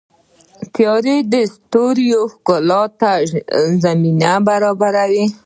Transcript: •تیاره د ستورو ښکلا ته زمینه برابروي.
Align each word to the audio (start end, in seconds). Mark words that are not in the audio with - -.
•تیاره 0.73 1.15
د 1.33 1.35
ستورو 1.53 2.21
ښکلا 2.33 2.83
ته 2.99 3.11
زمینه 3.83 4.31
برابروي. 4.47 5.25